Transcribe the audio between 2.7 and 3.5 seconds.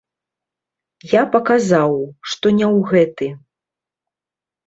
ў гэты.